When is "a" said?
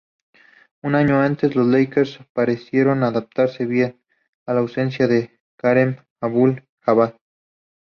4.47-4.55